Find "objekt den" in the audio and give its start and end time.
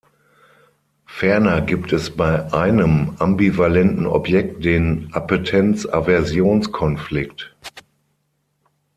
4.07-5.09